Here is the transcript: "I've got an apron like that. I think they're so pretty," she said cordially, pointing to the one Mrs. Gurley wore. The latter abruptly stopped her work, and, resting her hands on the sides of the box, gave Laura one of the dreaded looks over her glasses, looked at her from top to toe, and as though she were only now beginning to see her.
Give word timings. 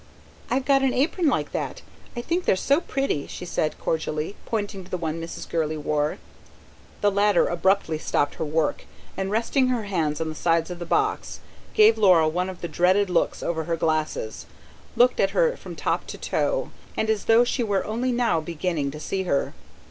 "I've 0.49 0.65
got 0.65 0.81
an 0.81 0.95
apron 0.95 1.27
like 1.27 1.51
that. 1.51 1.83
I 2.17 2.21
think 2.21 2.45
they're 2.45 2.55
so 2.55 2.81
pretty," 2.81 3.27
she 3.27 3.45
said 3.45 3.77
cordially, 3.79 4.35
pointing 4.47 4.83
to 4.83 4.89
the 4.89 4.97
one 4.97 5.21
Mrs. 5.21 5.47
Gurley 5.47 5.77
wore. 5.77 6.17
The 7.01 7.11
latter 7.11 7.45
abruptly 7.45 7.99
stopped 7.99 8.33
her 8.41 8.43
work, 8.43 8.85
and, 9.15 9.29
resting 9.29 9.67
her 9.67 9.83
hands 9.83 10.19
on 10.19 10.27
the 10.29 10.33
sides 10.33 10.71
of 10.71 10.79
the 10.79 10.87
box, 10.87 11.39
gave 11.75 11.99
Laura 11.99 12.27
one 12.27 12.49
of 12.49 12.61
the 12.61 12.67
dreaded 12.67 13.11
looks 13.11 13.43
over 13.43 13.65
her 13.65 13.75
glasses, 13.77 14.47
looked 14.95 15.19
at 15.19 15.37
her 15.37 15.55
from 15.55 15.75
top 15.75 16.07
to 16.07 16.17
toe, 16.17 16.71
and 16.97 17.07
as 17.07 17.25
though 17.25 17.43
she 17.43 17.61
were 17.61 17.85
only 17.85 18.11
now 18.11 18.39
beginning 18.41 18.89
to 18.89 18.99
see 18.99 19.21
her. 19.25 19.53